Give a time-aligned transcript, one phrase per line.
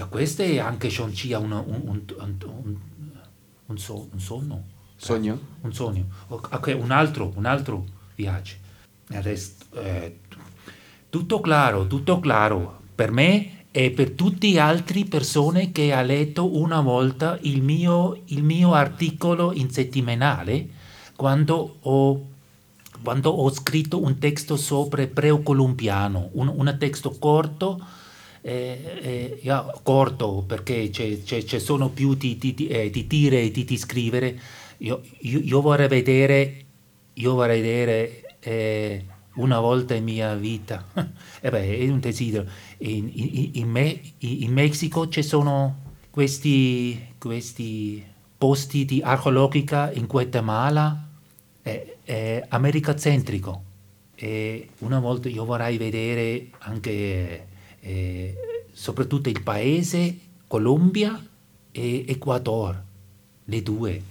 [0.00, 0.04] A.
[0.04, 2.76] Ja, questo è anche schon cia un, un, un,
[3.66, 4.64] un, so- un sonno.
[4.96, 5.38] Sogno?
[5.60, 6.06] Un sogno.
[6.28, 8.54] Ok, un altro, un altro viaggio.
[9.12, 10.18] Adesso, eh,
[11.08, 12.80] tutto chiaro, tutto chiaro.
[12.94, 18.22] Per me e per tutte le altre persone che ha letto una volta il mio,
[18.26, 20.68] il mio articolo in settimanale
[21.14, 22.26] quando ho,
[23.02, 27.80] quando ho scritto un testo sopra preocolumpiano, un, un testo corto,
[28.40, 31.22] eh, eh, ja, corto perché ci
[31.60, 34.38] sono più di, di, di, eh, di dire e di, di scrivere.
[34.78, 36.64] Io, io- io vorrei vedere,
[37.14, 39.04] io vorrei vedere eh,
[39.34, 40.84] una volta in mia vita,
[41.40, 42.48] e beh, è un desiderio.
[42.78, 48.04] In, in- in Me- in Messico ci sono questi, questi
[48.36, 51.08] posti di archeologica in Guatemala,
[51.62, 53.62] è, è America centrico.
[54.14, 57.46] E una volta io vorrei vedere anche,
[57.80, 58.36] eh,
[58.72, 61.22] soprattutto il paese, Colombia
[61.70, 62.82] e Ecuador,
[63.44, 64.02] le due.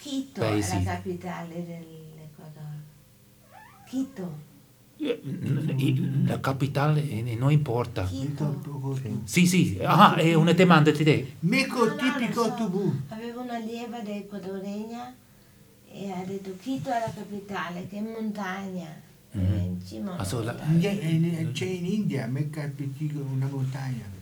[0.00, 2.72] Quito Beh, è la capitale dell'Ecuador.
[3.88, 4.52] Quito.
[4.96, 5.20] Eh,
[6.26, 8.04] La capitale eh, non importa.
[8.04, 8.60] Quito.
[9.24, 11.34] Sì, sì, ah, è una domanda di te.
[11.40, 12.54] Mico No, no, tipico lo so.
[12.54, 12.92] tubù.
[13.08, 15.14] Avevo una lieva da ecuadoregna
[15.90, 19.00] e ha detto Quito è la capitale, che montagna.
[19.84, 24.12] Cima a Ah, so, la- in- C'è in India, Mecca è piccolo, una montagna.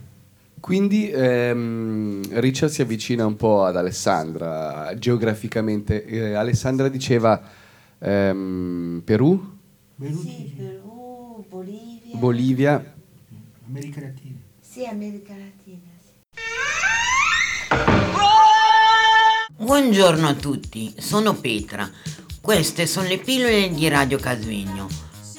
[0.59, 6.05] Quindi ehm, Richard si avvicina un po' ad Alessandra geograficamente.
[6.05, 7.39] Eh, Alessandra diceva
[7.99, 9.51] ehm, Perù,
[9.99, 12.17] Sì, Perù, Bolivia.
[12.17, 12.93] Bolivia.
[13.67, 14.37] America Latina.
[14.61, 15.91] Sì, America Latina.
[19.57, 21.89] Buongiorno a tutti, sono Petra.
[22.41, 25.02] Queste sono le pillole di Radio Casvegno.